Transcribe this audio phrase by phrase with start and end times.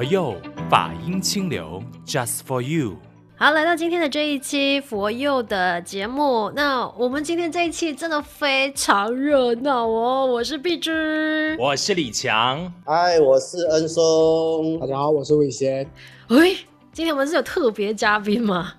[0.00, 0.34] 佛佑
[0.70, 2.96] 法音清流，Just for you。
[3.36, 10.24] 好，来到今天的这一期佛佑的节目，那我们今天这一期真的非常热闹哦。
[10.24, 15.86] 我是碧芝，我是李强，嗨，我是恩松，大家好，我是魏贤。
[16.28, 16.56] 喂，
[16.94, 18.72] 今天我们是有特别嘉宾吗？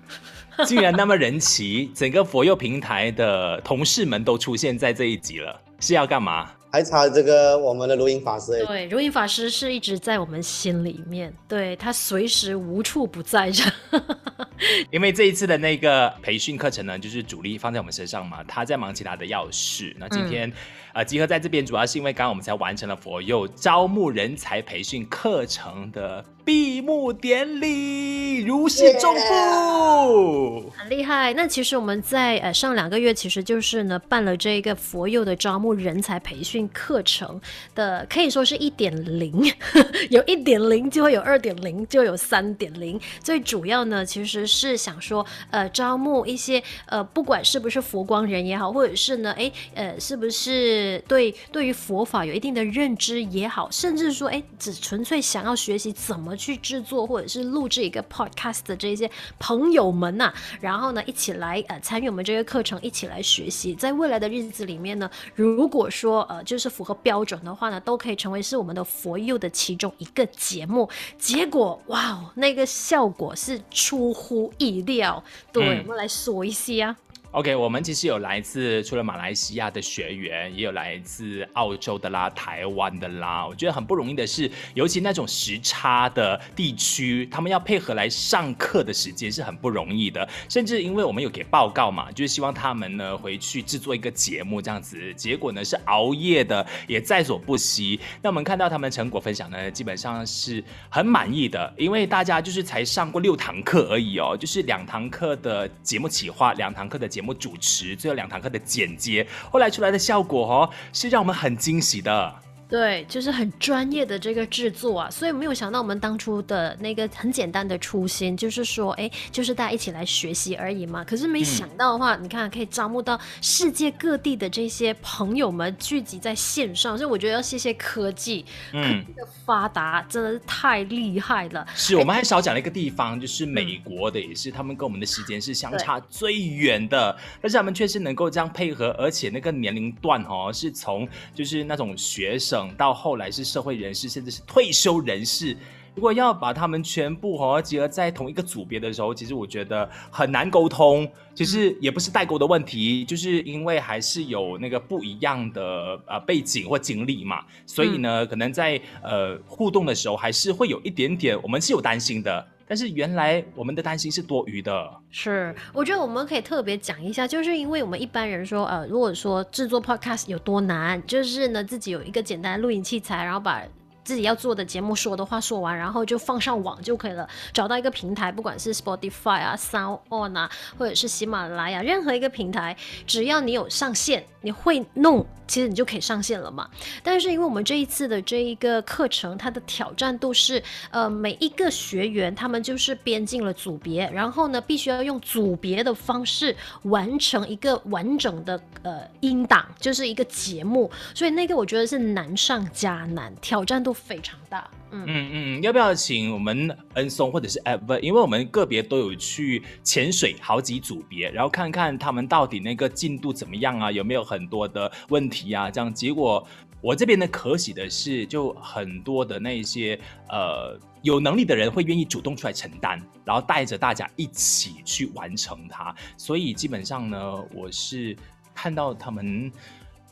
[0.66, 6.50] 竟然那么人齐，整个佛佑平台的同事们都出现在这一集了，是要干嘛？
[6.72, 8.64] 还差这个我们的如影法师。
[8.66, 13.70] 对，如影法师是一直在我们心里面，对，他随时无处不在着。
[14.90, 19.94] 因为这一次的那个培训课程呢，就是主力放在我们身上嘛，他在忙其他的要事。
[19.98, 20.52] 那今天、嗯、
[20.94, 31.34] 呃集合在这边，主要是因为刚刚我们才完成了佛佑招募人才培训课程的闭幕典礼，如释重负，很厉害。
[31.34, 36.61] 那其实我们在呃上两个月，其实就是呢办了这个佛佑的招募人才培训。
[36.68, 37.40] 课程
[37.74, 39.52] 的可以说是一点零，
[40.10, 43.00] 有一点零就会有二点零，就有三点零。
[43.22, 66.42] 最主要呢，其实是想说，呃，招募一些呃，不管是不是佛光人也好，或者是呢，哎，呃，是不是对对于佛法有一定的认知也好，甚至说，哎，只纯粹想要学习怎么去制作或者是录制一个 podcast 的这些朋友们呐、啊，然后呢，一起来呃参与我们这个课程，一起来学习，在未来的日子里面呢，如果说呃。
[66.52, 70.86] 就是符合标准的话呢，都可以成为是我们的佛佑的其中一个节目。
[71.18, 75.24] 结果哇哦，那个效果是出乎意料。
[75.50, 76.94] 对，嗯、我们来说一下。
[77.32, 83.46] OK，我们其实有来自除了马来西亚的学员，也有来自澳洲的啦、台湾的啦。
[83.46, 90.28] 我觉得很不容易的是，尤其那种时差的地区，他们要配合来上课的时间是很不容易的。
[90.46, 97.98] 甚至因为我们有给报告嘛，就是希望他们呢回去制作一个节目这样子，结果呢是熬夜的，也在所不惜。
[98.20, 107.32] 那我们看到他们成果分享呢，基本上是很满意的，因为大家就是才上过六堂课而已哦，就是两堂课的节目企划，两堂课的节目。
[107.32, 112.34] 节目主持，最后两堂课的剪接，后来出来的效果哦，是让我们很惊喜的。
[112.72, 121.04] 对，就是很专业的这个制作啊，所以没有想到我们当初的那个很简单的初心，就是说，哎，就是大家一起来学习而已嘛。
[121.04, 131.66] 可是没想到的话，嗯、你看可以招募到世界各地的这些朋友们聚集在线上，所以我觉得要谢谢科技，嗯，科技的发达真的是太厉害了。
[131.74, 142.61] 是我们还少讲了一个地方，就是美国的，也是他们跟我们的时间是相差最远的，但是他们确实能够这样配合，而且那个年龄段哦，是从就是那种学生。
[142.62, 145.56] 等到后来是社会人士，甚至是退休人士，
[145.96, 151.10] 如果要把他们全部和结合在同一个组别的时候，其实我觉得很难沟通。
[151.34, 162.46] 其实也不是代沟的问题，就是因为还是有那个不一样的呃背景或经历嘛，所以呢，可能在呃互动的时候还是会有一点点，我们是有担心的。
[162.72, 164.90] 但是原来我们的担心是多余的。
[165.10, 173.62] 是，我觉得我们可以特别讲一下，就是因为我们一般人说，呃，如果说制作 podcast 有多难，就是呢自己有一个简单的录音器材，然后把
[174.04, 177.28] 自己要做的节目说的话说完，然后就放上网就可以了。
[177.52, 182.76] 找到一个平台，不管是 Spotify 啊、Sound On 啊，或者是喜马拉雅，任何一个平台，
[183.06, 185.26] 只要你有上线，你会弄。
[185.48, 186.66] 其实你就可以上线了嘛，
[187.02, 204.70] 但是因为我们这一次的这一个课程，它的挑战度是，呃，每一个学员他们就是编进了组别，然后呢，必须要用组别的方式完成一个完整的呃音档，就是一个节目，所以那个我觉得是难上加难，挑战度非常大。
[204.90, 215.70] 嗯嗯嗯，要不要请我们恩松或者是 Ever，因为我们个别都有去潜水好几组别，然后看看他们到底那个进度怎么样啊，有没有很多的问题啊？
[215.70, 216.46] 这样结果
[216.80, 219.98] 我这边呢，可喜的是，就很多的那些
[220.28, 225.94] 呃有能力的人会愿意主动出来承担，然后带着大家一起去完成它。
[226.16, 228.16] 所以基本上呢，我是
[228.54, 229.50] 看到他们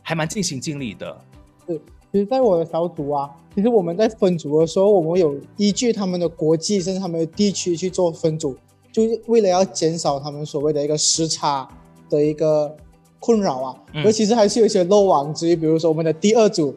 [0.03, 1.25] 还蛮尽心尽力的。
[1.67, 1.79] 对。
[2.13, 8.57] 其实，在我的小组啊，其实我们在分组的时候，我们有依据他们的国际甚至他们的地区去做分组，
[8.91, 11.69] 就是为了要减少他们所谓的一个时差
[12.09, 12.75] 的一个
[13.21, 13.77] 困扰啊。
[13.95, 16.75] 而、嗯、其实还是有一些漏网之鱼，比如说我们的第二组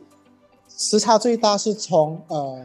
[0.70, 2.64] 时差最大是从呃，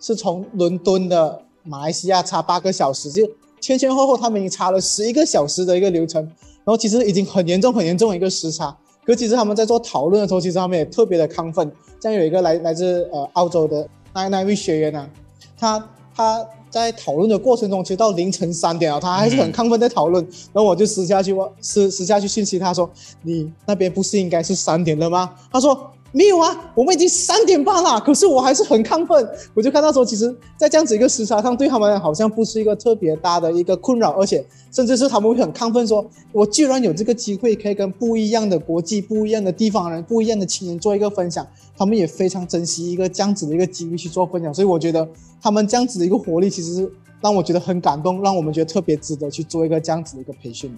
[0.00, 3.24] 是从伦敦的马来西亚差八个小时，就
[3.60, 8.76] 前前后后他们已经差了十一个小时的一个流程，然后其实已经很严重很严重的一个时差。
[9.04, 11.70] 可其实他们在做讨论的时候，其实他们也特别的亢奋。
[12.00, 15.10] 像有一个来来自呃澳洲的那那位学员呢、啊，
[15.58, 20.24] 他他在讨论的过程中，其实到凌晨三点啊，他还是很亢奋在讨论。
[20.52, 22.88] 然后我就私下去问私私下去信息他说
[23.22, 29.28] ：“你那边不是应该是三点了吗？”他说：“没有啊，我们已经三点半了，可是我还是很亢奋。
[29.54, 41.46] 我就看到说，其实，在这样子一个时差上，对他们好像不是一个特别大的一个困扰，而且甚至是他们会很亢奋，说我居然有这个机会可以跟不一样的国际、不一样的地方人、不一样的亲人做一个分享，
[41.76, 44.52] 他们也非常珍惜一个这样子的一个机会去做分享。
[44.52, 45.08] 所以我觉得
[45.40, 50.76] 他们这样子的一个活力，其实是让我觉得很感动，让我们觉得特别值得去做一个这样子的一个培训。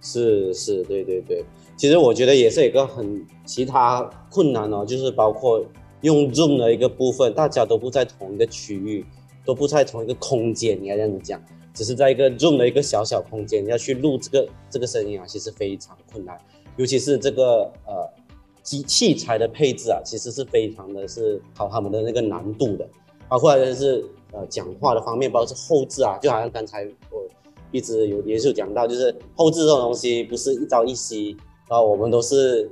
[0.00, 1.44] 是是，对对对。
[1.76, 5.64] 其实我觉得也是一个很其他困难哦，就是包括
[6.02, 9.04] 用 Zoom 的一个部分，大家都不在同一个区域，
[9.44, 11.42] 都不在同一个空间，你要这样子讲，
[11.72, 16.38] 只是在一个 Zoom 的一个小小空间，要去录这个这个声音啊，其实非常困难，
[16.76, 18.08] 尤其是这个呃
[18.62, 22.86] 机器材的配置啊，其实是非常的是考他们的那个难度的，
[23.26, 27.26] 包括就是呃讲话的方面，包括是后置啊，就好像刚才我
[27.72, 31.36] 一直有也是有讲到，就是后置这种东西不是一朝一夕。
[31.68, 32.68] 啊，我们都是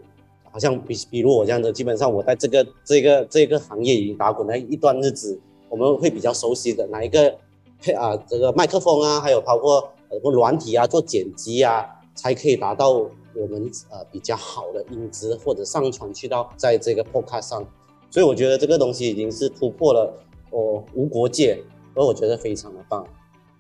[0.51, 7.33] 好像比比如我这样子，基本上我在这个这个这个行业已经打滚了一段日子，我们会比较熟悉的哪一个
[7.81, 11.87] 配啊，这个麦克风啊，还有包括呃软体啊，做剪辑啊，
[12.17, 17.65] 才可以达到我们呃比较好的音质或者上传去到在这个 Podcast 上，
[18.11, 20.13] 所以我觉得这个东西已经是突破了
[20.51, 21.63] 我无国界，
[21.95, 23.07] 而我觉得非常的棒。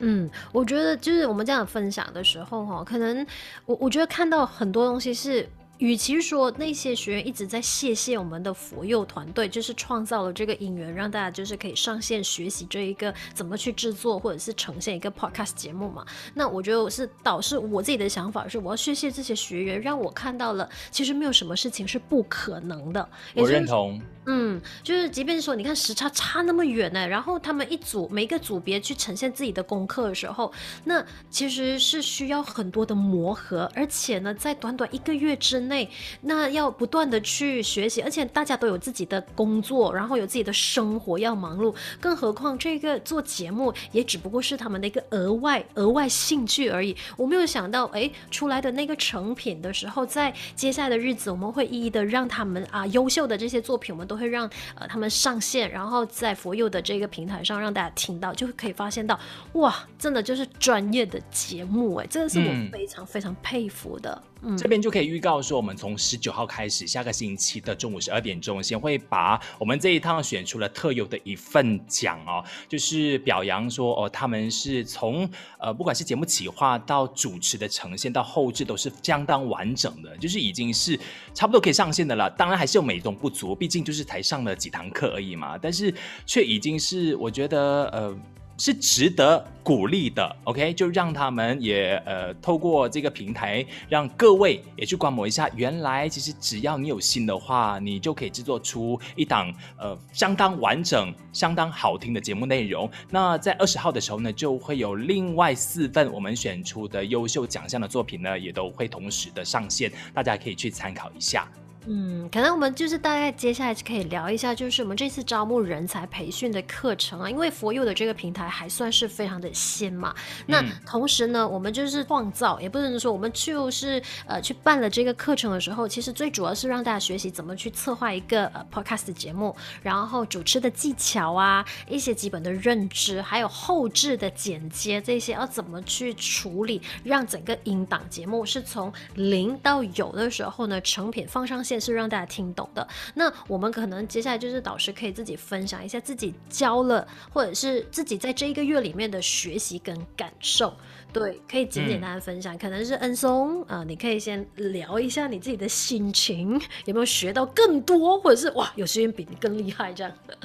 [0.00, 3.26] 嗯，我觉得就是我们这样分享的时候，哈，可能
[3.66, 5.48] 我我觉得看到很多东西是。
[5.78, 16.04] 与其说那些学员一直在谢谢我们的佛佑团队，就是创造了这个因缘，让大家就是可以上线学习这一个怎么去制作或者是呈现一个 podcast 节目嘛。
[16.34, 23.08] 那我觉得我是导致，我自己的想法是，我要谢谢这些学员，让我看到了其实没有什么事情是不可能的。
[23.34, 24.02] 我认同。
[24.30, 30.52] 嗯，就是即便说你看时差差那么远呢，然后他们一组每一个组别去呈现自己的功课的时候，
[30.84, 35.67] 那其实是需要很多的磨合，而且呢，在短短一个月之内。
[35.68, 35.88] 内
[36.22, 46.96] 那要不断的去学习，而且大家都有自己的工作，然后有自己的生活要忙碌，更何况这个做节目也只不过是他们的一个额外额外兴趣而已。
[47.16, 59.18] 我没有想到，哎，出来的那个成品的时候，在接下来的日子，我们会一一的让他们啊优秀的这些作品，我们都会让呃他们上线，然后在佛佑的这个平台上让大家听到，就可以发现到，
[59.52, 64.22] 哇，真的就是专业的节目，哎，这个是我非常非常佩服的。
[64.22, 80.98] 嗯这边就可以预告说，我们从十九号开始，下个星期的中午十二点钟，先会把我们这一趟选出了特有的一份奖哦，就是表扬说哦，他们是从呃，不管是节目企划到主持的呈现到后制都是相当完整的，就是已经是
[81.34, 82.30] 差不多可以上线的了。
[82.30, 85.92] 当然还是有美中不足，毕竟就是才上了几堂课而已嘛，但是
[86.24, 88.16] 却已经是我觉得呃。
[88.58, 95.48] 是值得鼓励的，OK，就让他们也呃透过这个平台，让各位也去观摩一下。
[95.54, 102.90] 原来其实只要你有心的话，你就可以制作出一档呃相当完整、相当好听的节目内容。
[103.10, 111.48] 那在二十号的时候呢，就会有另外四份我们选出的优秀奖项的作品呢，也都会同时的上线，大家可以去参考一下。
[111.86, 120.14] 嗯，可能我们就是大概接下来可以聊一下，就是我们这次招募人才培训的课程啊，因为佛佑的这个平台还算是非常的新嘛。
[120.46, 141.78] 那同时呢，我们就是创造，也不能说我们就是呃去办了这个课程的时候，其实最主要是让大家学习怎么去策划一个呃 podcast 节目，然后主持的技巧啊，一些基本的认知，还有后置的剪接这些要怎么去处理，让整个音档节目是从零到有的时候呢，成品放上线。
[141.88, 142.86] 是让大家听懂的。
[143.14, 150.72] 那我们可能接下来就是导师可以自己分享一下自己教了，或者是自己在这一个月里面的学习跟感受。
[151.12, 152.54] 对，可以简简单单分享。
[152.54, 160.36] 嗯、可能是恩松啊、呃，你可以先聊一下你自己的心情，有没有学到更多，或者是哇，有学员比你更厉害这样的。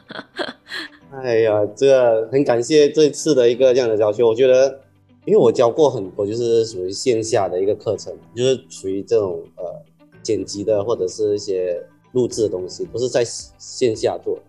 [1.12, 4.24] 哎呀，这个很感谢这次的一个这样的教学。
[4.24, 4.80] 我觉得，
[5.26, 9.64] 因为我教过很多，就是属于线下的一个课程，就是属于这种呃。
[10.24, 11.80] 剪辑的或者是一些
[12.14, 13.24] 录制的东西，都是在
[13.58, 14.40] 线下做。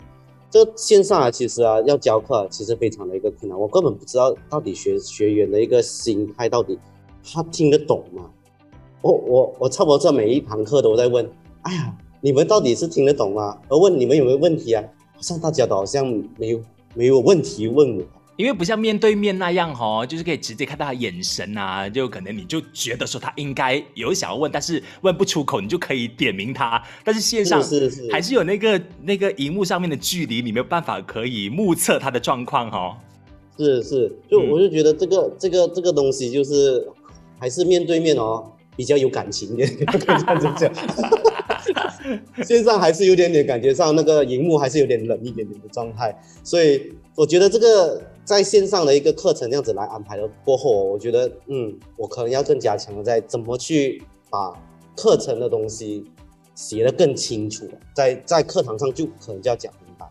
[0.51, 3.59] 这线上啊，其实啊，要教课其实非常的一个困难。
[3.59, 6.79] 我根本不知道到底学学员的一个心态到底
[7.25, 8.31] 他听得懂吗？
[9.03, 11.29] 我我我差不多在每一堂课都在问，
[11.63, 13.59] 哎呀，你们到底是听得懂吗？
[13.69, 14.85] 而问你们有没有问题啊？
[15.15, 16.07] 好像大家都好像
[16.39, 16.61] 没有
[16.95, 18.05] 没有问题问我。
[18.37, 26.83] 因为不像面对面那样哈，就是可以直接看到他眼神啊，就可能你就觉得说他应该有想要问，但是问不出口，你就可以点名他。
[27.05, 32.99] 但是线上是还是有那个那个荧幕上面的距离，你没有办法可以目测他的状况哈。
[33.57, 36.85] 是是，就我就觉得这个、嗯、这个这个东西就是
[37.39, 40.75] 还是面对面哦，比较有感情的，这样子讲。
[42.45, 54.53] 线上还是有点点感觉上那个荧幕还是有点冷一点点的状态，所以我觉得这个在线上的一个课程这样子来安排了过后，我觉得嗯，我可能要更加强的在怎么去把
[54.97, 56.05] 课程的东西
[56.55, 60.11] 写得更清楚，在在课堂上就可能就要讲明白，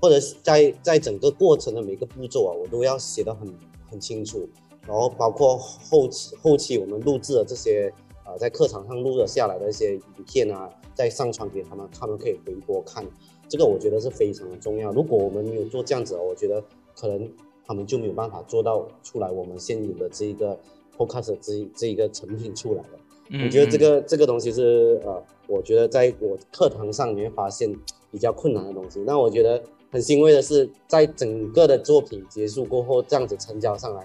[0.00, 3.48] 或者是在在整个过程的每个步骤啊，我都要写得很
[3.90, 4.48] 很清楚。
[4.84, 7.92] 然后包括后期后期我们录制的这些，
[8.26, 13.06] 呃，在课堂上录了下来的一些影片啊，再上传给他们，他们可以回播看。
[13.48, 14.90] 这个我觉得是非常的重要。
[14.90, 16.60] 如果我们没有做这样子，我觉得
[16.96, 17.30] 可能
[17.72, 20.54] 他们就没有办法做到出来我们现有的这一个
[20.98, 22.98] podcast 这一这一个成品出来了。
[23.30, 27.74] 嗯，我觉得这个这个东西是呃，我觉得在我课堂上你会发现
[28.10, 29.00] 比较困难的东西。
[29.06, 34.02] 那我觉得很欣慰的是，在整个的作品结束过后，这样子成交上来。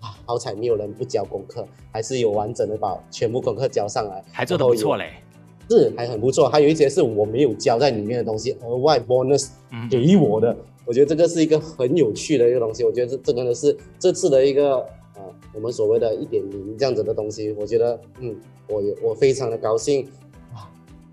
[0.00, 5.10] 啊好彩没有人不交功课， 还是有完整的把全部功课交上来，还做得不错嘞。
[5.68, 6.48] 是，还很不错。
[6.48, 9.50] 还有一些是我没有交在里面的东西，额外 bonus
[9.90, 10.52] 给我的。
[10.52, 12.84] 嗯、我觉得这个是一个很有趣的一个东西。
[12.84, 14.76] 我觉得这这可能是这次的一个
[15.14, 15.22] 呃，
[15.54, 17.52] 我们所谓的一点零这样子的东西。
[17.58, 18.36] 我觉得嗯，
[18.68, 20.06] 我也我非常的高兴。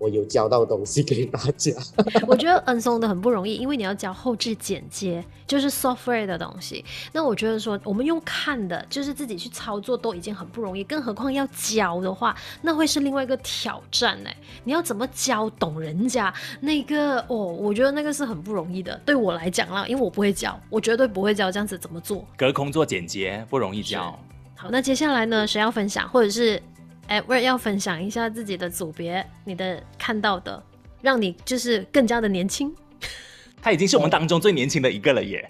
[0.02, 1.72] 我有教到东西给大家，
[2.26, 6.84] 我觉得恩松的很不容易，因为你要教后置剪接，就是 software 的东西。
[7.12, 14.30] 那我觉得说，我们用看的，就是自己去操作都已经很不容易，更何况要教的话，那会是另外一个挑战呢。
[14.64, 17.20] 你要怎么教懂人家那个？
[17.28, 19.00] 哦，我觉得那个是很不容易的。
[19.06, 22.26] 对我来讲啦，因为我不会教，我绝对不会教这样子怎么做。
[22.36, 24.18] 隔空做剪接不容易教。
[24.56, 26.60] 好，那接下来呢，谁要分享，或者是？
[27.08, 30.62] 哎，我也要分享一下自己的组别，你的看到的，
[31.02, 32.74] 让你就是更加的年轻。
[33.60, 35.46] 他已经是我们当中最年轻的一个了耶。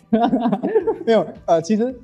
[1.06, 1.94] 没有，呃，其实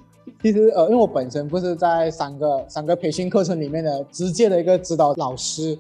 [0.41, 5.77] 其实呃，因为我本身不是在三个三个培训课程里面的直接的一个指导老师，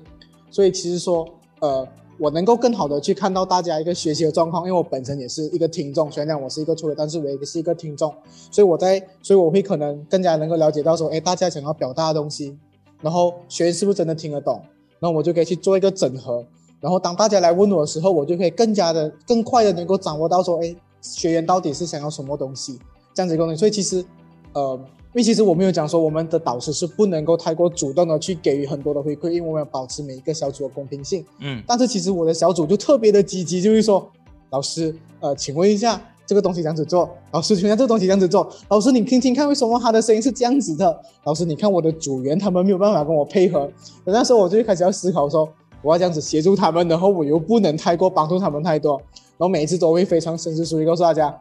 [0.50, 1.26] 所以其实说
[1.60, 1.86] 呃，
[2.18, 8.12] 我能够更好的去看到大家一个学习的状况，因为我本身也是一个听众，虽然讲我是一个初学，但是我也是一个听众，
[8.50, 12.58] 所以我在，所以我会可能更加能够了解到说，哎，大家想要表达的东西。
[13.00, 14.60] 然后学员是不是真的听得懂？
[15.00, 16.44] 然后我就可以去做一个整合。
[16.80, 22.78] 然后当大家来问我的时候，我就可以更加的、更快的能够掌握到说，哎，学员到底是想要什么东西，
[23.14, 23.58] 这样子一个东西。
[23.58, 24.04] 所以其实，
[24.52, 31.24] 呃，因为其实我没有讲说我们的导师是不能够太过主动的去给予很多的回馈，因为我们要保持每一个小组的公平性。
[31.40, 31.62] 嗯。
[31.66, 34.10] 但是其实我的小组就特别的积极，就是说，
[34.50, 36.00] 老师，呃，请问一下。
[36.28, 41.00] 这个东西这样子做，老师，请问这个东西这样子做，老师你听听看，为什么他的声音是这样子的？
[41.24, 43.66] 老师，你看我的组员他们没有办法跟我配合，
[44.04, 45.48] 那时候我就开始要思考说，
[45.80, 49.00] 我要这样子协助他们，然后我又不能太过帮助他们太多，
[49.38, 51.34] 然后每一次都会非常深思熟虑告诉大家，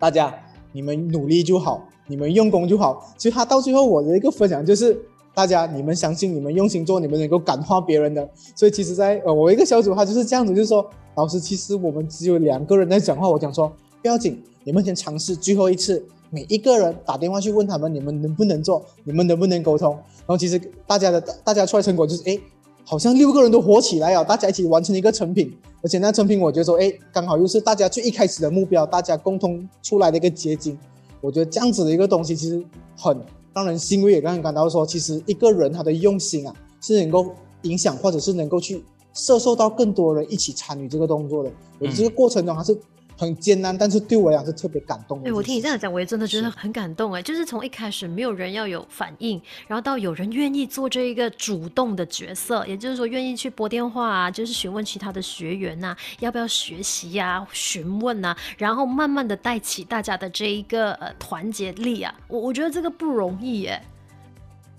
[0.00, 0.34] 大家
[0.72, 3.08] 你们努力就好，你们用功就好。
[3.16, 5.00] 其实他到最后我的一个分享就是，
[5.32, 8.28] 大家你们相信，你们用心做，你们能够感化别人的。
[8.56, 13.72] 所以其实在呃我一个小组他就是这样子，就是说，老师其实我们只有两个人在讲话，我讲说。
[14.02, 19.92] 不要紧，你们先尝试最后一次，每一个人打电话去问他们，你们能不能做，你们能不能沟通。
[19.92, 22.36] 然后其实大家的大家出来成果就是，哎，
[22.84, 30.76] 好像六个人都火起来啊，大家一起完成一个成品，而且那成品我觉得说，哎，刚好又是大家最一开始的目标，大家共同出来的一个结晶。
[31.20, 32.60] 我觉得这样子的一个东西其实
[32.96, 33.16] 很
[33.54, 37.30] 让人欣慰，也让人感到说，其实一个人他的用心啊，是能够
[37.62, 38.82] 影响或者是能够去
[39.14, 41.50] 摄受到更多人一起参与这个动作的。
[41.78, 42.76] 我觉得这个过程中还是。
[43.22, 45.24] 很艰难，但是对我来讲是特别感动的。
[45.24, 47.20] 对，我听你这样讲，我也真的觉得很感动哎。
[47.20, 62.12] 是就是从一开始没有人要有反应，然后到有人愿意做这一个主动的角色，也就是说愿意去拨电话啊，就是询问其他的学员呐、啊，要不要学习呀、啊，询问呐、啊，然后慢慢的带起大家的这一个呃团结力啊。
[62.26, 63.80] 我我觉得这个不容易哎。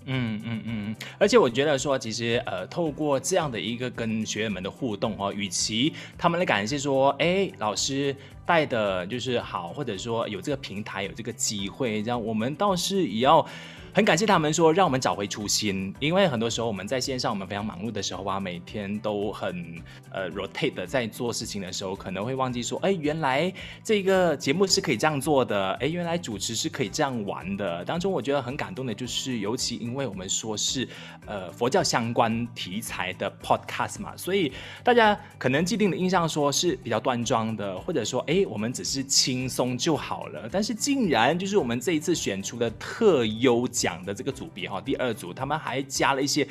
[0.06, 13.46] 嗯嗯嗯，而且我觉得说，其实呃，透过这样的一个跟学员们的互动哦，与其他们的感谢说，哎，老师带的就是好，或者说有这个平台有这个机会，这样我们倒是也要。
[13.94, 23.52] 很感谢他们说让我们找回初心，因为很多时候我们在线上我们非常忙碌的时候啊，每天都很呃 rotate 的在做事情的时候，可能会忘记说，哎，原来
[23.84, 27.84] 这个节目是可以这样做的，哎，原来主持是可以这样玩的。
[27.84, 30.88] 当中我觉得很感动的就是，尤其因为我们说是
[31.24, 46.48] 呃佛教相关题材的 podcast 嘛，所以大家可能既定的印象说是比较端庄的，或者说哎我们只是轻松就好了，但是竟然就是我们这一次选出的特优讲的这个组别哈，第二组他们还加了一些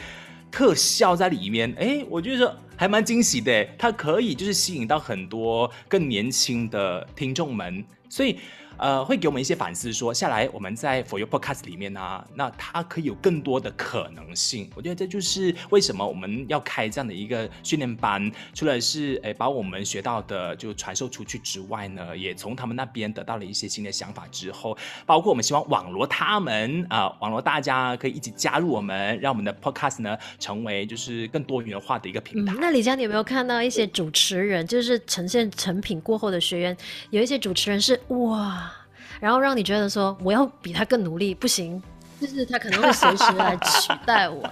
[0.51, 8.37] 特效在里面，哎，我觉得还蛮惊喜的，它可以就是吸引到很多更年轻的听众们，所以
[8.77, 14.69] 呃，会给我们一些反思说，下来我们在 For You Podcast 里面呢、那它可以有更多的可能性。
[14.75, 32.55] 我觉得这就是为什么我们要开这样的一个训练班，除了是诶把我们学到的就传授出去之外呢，也从他们那边得到了一些新的想法之后，包括我们希望网罗他们啊、网罗大家可以一起加入我们，让我们的 Podcast 呢成为就是更多元化的一个平台。
[32.59, 36.75] 那李佳，你有没有看到一些主持人，就是呈现成品过后的学员，
[37.11, 38.72] 有一些主持人是哇，
[39.19, 41.81] 然后让你觉得说我要比他更努力，不行，
[42.19, 44.49] 就是他可能会随时来取代我。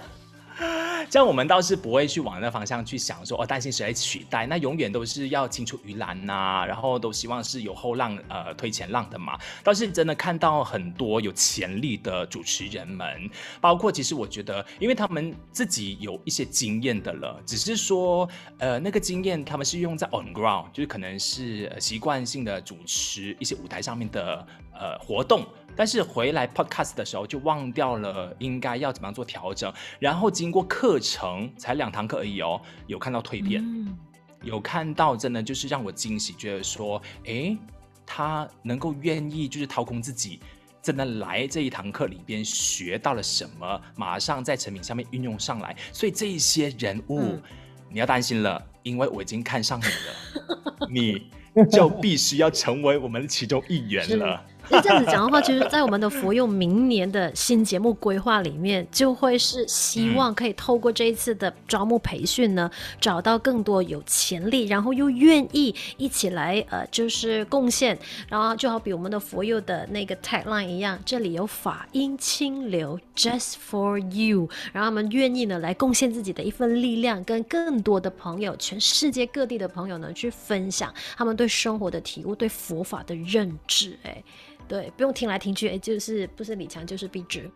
[1.10, 9.38] 这样我们倒是不会去往那方向去想说，哦，担心谁来取代，那永远都是要青出于蓝呐、啊，然后都希望是有后浪呃推前浪的嘛。
[9.62, 13.28] 倒是真的看到很多有潜力的主持人们，
[13.60, 18.28] 包括其实我觉得，因为他们自己有一些经验的了，只是说
[18.58, 25.46] 呃那个经验他们是用在 on ground，就是可能是习惯性的主持一些舞台上面的呃活动。
[25.74, 33.96] 但是回来 podcast 的时候就忘掉了应该要怎么样做调整，然后经过课程才两堂课而已哦，有看到蜕变，嗯、
[34.42, 37.56] 有看到真的就是让我惊喜，觉得说，诶，
[38.04, 40.40] 他能够愿意就是掏空自己，
[40.82, 47.42] 真的来这一堂课里边学到了什么，马上在成品上面运用上来，所以这一些人物、嗯、
[47.90, 51.30] 你要担心了，因为我已经看上你了， 你
[51.70, 54.44] 就必须要成为我们其中一员了。
[54.68, 67.98] 那这样子讲的话，其实，在我们的佛佑明年的新节目规划里面，就会是希望可以透过这一次的招募培训呢，找到更多有潜力，然后又愿意一起来呃，就是贡献。
[68.28, 74.48] 然后就好比我们的佛佑的那个 tagline 一样，这里有法音清流，just for you。
[74.72, 83.98] 然后他们愿意呢来贡献自己的一份力量，跟更多的朋友，全世界各地的朋友呢去分享他们对生活的体悟，对佛法的认知。
[84.04, 84.22] 哎。
[84.72, 87.50] 对，不用听来听去，哎，就是不是李强就是壁纸。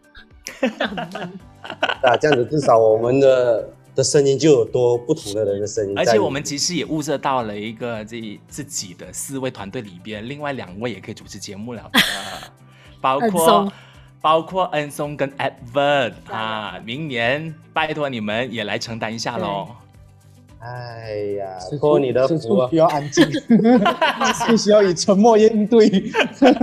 [2.02, 5.96] 啊，这样子至少我们的 的声音就有多不同的人的声音。
[5.96, 11.90] 而且我们其实也物色到了一个自己自己的四位团队里边，另外两位也可以主持节目了，
[13.00, 13.72] 包括
[14.20, 19.68] 包括恩松跟 Edward 啊，明年拜托你们也来承担一下喽。
[20.58, 22.68] 哎呀，托你的福啊！
[22.70, 23.24] 需要安静，
[24.48, 25.88] 必须要以沉默应对。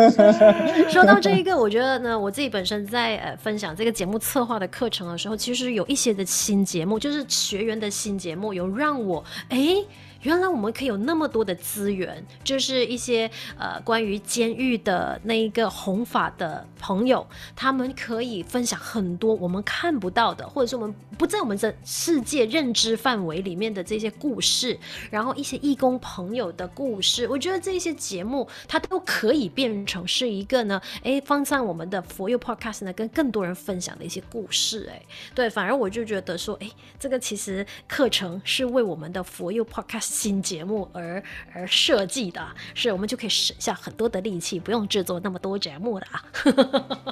[0.89, 9.57] 说到这一个，我觉得呢，我自己本身在呃分享这个节目策划的课程的时候，其实有一些的新节目，就是学员的新节目，有让我哎。
[9.57, 9.85] 诶
[10.23, 24.79] 原来我们可以有那么多的资源，就是一些呃关于监狱的那一个弘法的朋友，他们可以分享很多我们看不到的，或者是我们不在我们的世界认知范围里面的这些故事，
[25.11, 35.01] 然后一些义工朋友的故事，我觉得这些节目它都可以变成是一个呢，哎，放上我们的 For You Podcast 呢，跟更多人分享的一些故事，哎，
[35.35, 40.12] 对，反而我就觉得说，哎，这个其实课程是为我们的 For You Podcast。
[40.13, 41.21] 新节目而
[41.51, 42.39] 而设计的，
[42.75, 46.23] 是我们就可以省下很多的力气，不用制作那么多节目的啊。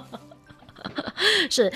[1.49, 1.71] 是，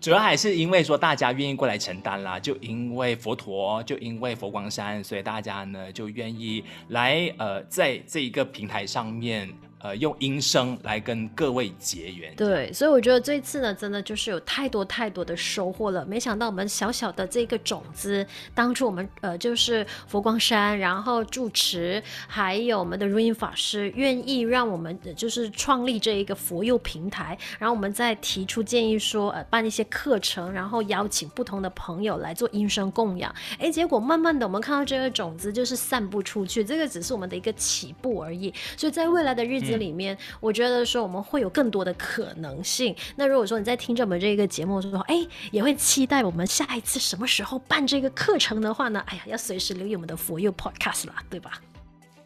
[0.00, 9.52] 主要还是因为说大家愿意过来承担啦，就因为佛陀，就因为佛光山，所以大家呢就愿意来呃，在这一个平台上面。
[9.82, 12.32] 呃，用音声来跟各位结缘。
[12.36, 16.06] 对，所以我觉得这次呢，真的就是有太多太多的收获了。
[16.06, 33.34] 没想到我们小小的这个种子，当初我们呃就是佛光山，然后住持，还有我们的如音法师，愿意让我们就是创立这一个佛佑平台，然后我们再提出建议说，呃，办一些课程，然后邀请不同的朋友来做音声供养。
[33.58, 38.54] 哎，结果慢慢的我们看到这个种子就是散布出去，这个只是我们的一个起步而已。
[38.76, 39.71] 所以在未来的日子。
[39.72, 42.94] 这里面，我觉得说我们会有更多的可能性。
[43.16, 49.02] 那如果说你在听着我们这个节目的时候，哎，也会期待我们下一次什么时候办这个课程的话呢？
[49.06, 51.60] 哎呀，要随时留意我们的佛佑 Podcast 啦，对吧？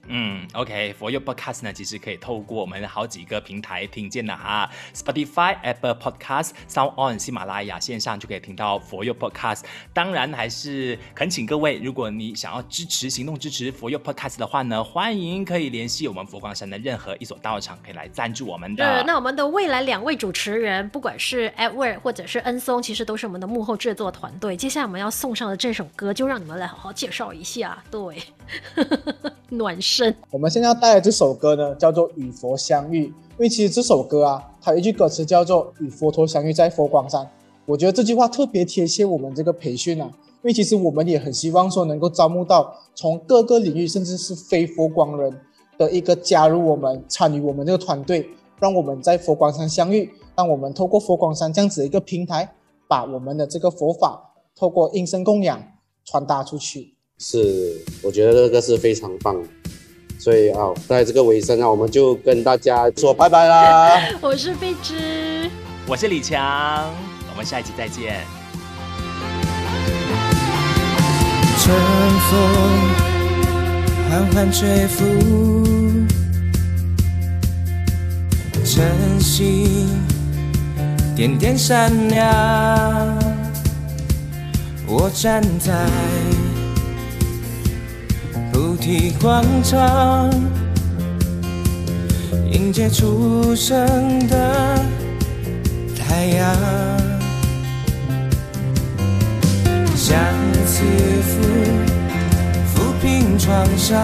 [0.09, 9.62] 嗯，OK，For You Podcast 呢，其实可以透过我们好几个平台听见的哈，Spotify、Apple Podcast、Sound On、喜马拉雅线上就可以听到 For You Podcast。
[9.92, 18.99] 当然，还是恳请各位，如果你想要支持行动支持 For You Podcast 的话呢，欢迎可以联系我们佛光山的任何一所道场，可以来赞助我们的。
[18.99, 24.57] 是，那我们的未来两位主持人，不管是 Edward 或者是恩松，其实都是我们的幕后制作团队。
[24.57, 27.83] 接下来我们要送上的这首歌，就让你们来好好介绍一下。
[27.90, 28.23] 对，
[29.51, 30.15] 暖身。
[30.31, 33.07] 我们现在要带来这首歌呢，叫做《与佛相遇》。
[33.09, 37.29] 因为其实这首歌啊，它有一句歌词叫做“与佛陀相遇在佛光山”。
[37.67, 40.07] 我觉得这句话特别贴切我们这个培训啊，
[40.37, 45.39] 因为其实我们也很希望说能够招募到从各个领域，甚至是非佛光人
[45.77, 48.27] 的一个加入我们参与我们这个团队，
[48.59, 52.55] 让我们在佛光山相遇，让我们透过佛光山这样子的一个平台，
[52.89, 55.63] 把我们的这个佛法透过音声供养
[56.07, 56.96] 传达出去。
[57.18, 59.35] 是，我觉得这个是非常棒。
[60.18, 63.98] 所以啊，在这个尾声啊，我们就跟大家说拜拜啦。
[64.20, 65.48] 我是贝芝，
[65.87, 66.92] 我是李强，
[67.31, 68.22] 我们下一期再见。
[71.59, 71.76] 春
[72.29, 72.38] 风
[74.11, 75.05] 缓缓吹拂，
[78.64, 79.87] 晨曦
[81.16, 83.18] 点点闪亮，
[84.87, 85.88] 我站在。
[88.77, 90.31] 菩提广场，
[92.53, 93.79] 迎接初升
[94.29, 94.79] 的
[95.99, 96.55] 太阳，
[99.95, 100.19] 相
[100.67, 100.85] 思
[101.25, 101.41] 抚
[102.75, 103.99] 抚平创伤，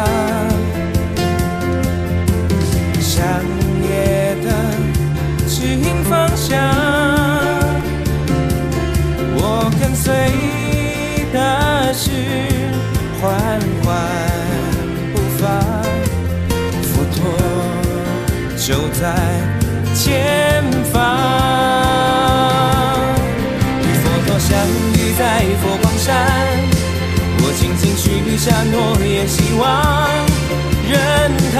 [20.05, 20.99] 前方，
[23.81, 24.51] 与佛陀相
[24.95, 25.23] 遇在
[25.63, 26.11] 佛光山，
[27.39, 29.63] 我轻轻许下诺言，希望
[30.91, 30.93] 任
[31.55, 31.57] 他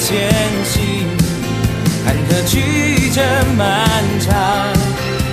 [0.00, 1.06] 前行，
[2.04, 3.22] 坎坷曲折
[3.56, 3.62] 漫
[4.18, 4.34] 长，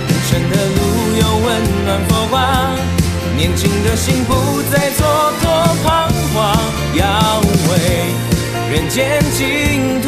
[0.06, 0.78] 人生的路
[1.18, 1.44] 有温
[1.86, 2.38] 暖佛光，
[3.36, 5.02] 年轻的心不再蹉
[5.42, 5.44] 跎
[5.82, 6.54] 彷徨，
[6.94, 7.02] 要
[7.68, 7.74] 为。
[8.68, 10.05] 人间净土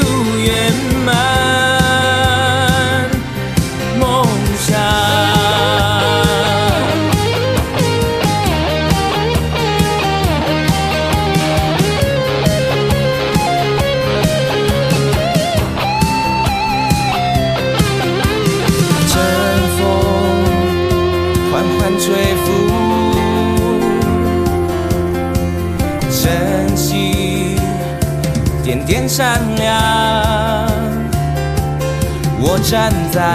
[32.71, 33.35] 站在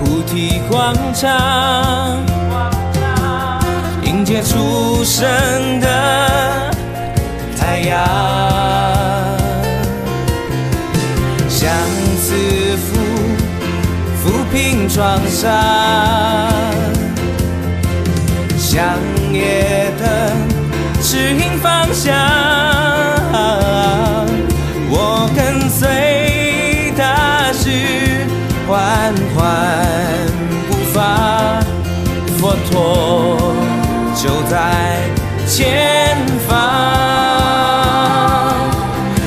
[0.00, 2.18] 菩提广场，
[4.02, 5.28] 迎接初升
[5.80, 6.72] 的
[7.60, 8.02] 太阳，
[11.46, 11.70] 相
[12.16, 12.34] 思
[12.78, 12.96] 抚
[14.24, 15.52] 抚平创伤，
[18.56, 18.96] 向
[19.30, 20.08] 夜灯
[21.02, 22.41] 指引方向。
[34.22, 34.56] 就在
[35.48, 36.16] 前
[36.48, 36.54] 方。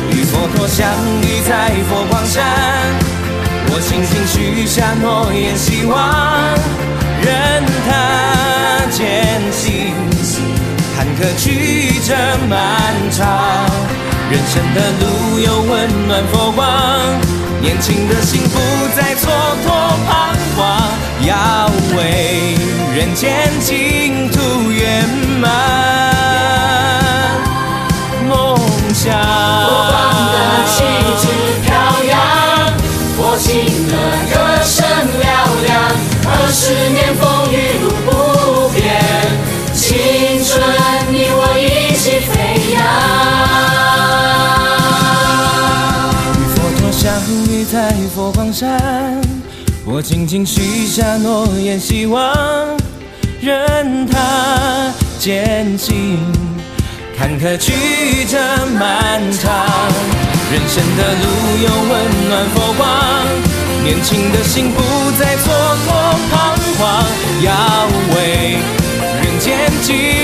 [0.09, 0.87] 与佛陀相
[1.21, 2.41] 遇在佛光山，
[3.67, 5.93] 我轻轻许下诺言，希望
[7.21, 9.93] 任他前行。
[10.95, 12.15] 坎坷曲折
[12.49, 12.55] 漫
[13.11, 13.27] 长，
[14.31, 15.03] 人生的路
[15.39, 15.73] 有温
[16.07, 16.63] 暖佛光，
[17.59, 18.57] 年轻的心不
[18.95, 19.67] 再蹉跎
[20.07, 20.09] 彷
[20.55, 20.63] 徨，
[21.27, 22.55] 要为
[22.95, 24.04] 人间净
[36.57, 38.79] 十年风雨路不变。
[39.73, 39.97] 青
[40.41, 40.57] 春，
[41.11, 42.33] 你我一起飞
[42.73, 42.75] 扬。
[46.31, 47.03] 与佛陀相
[47.49, 47.75] 遇在
[48.15, 49.21] 佛光山，
[49.83, 52.33] 我轻轻许下诺言，希望
[53.41, 56.17] 任他艰辛。
[57.17, 57.73] 坎坷曲
[58.31, 58.37] 折
[58.79, 59.51] 漫长，
[60.51, 61.23] 人生的路
[61.63, 61.91] 有温
[62.29, 62.83] 暖佛光，
[63.83, 64.81] 年轻的心不
[65.19, 65.47] 再蹉跎
[66.29, 67.03] 彷徨
[67.41, 68.57] 要为
[69.21, 70.14] 人间计